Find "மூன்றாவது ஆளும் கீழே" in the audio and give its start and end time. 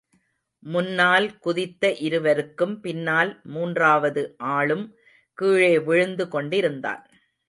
3.43-5.79